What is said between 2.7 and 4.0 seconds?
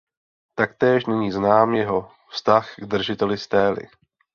k držiteli stély.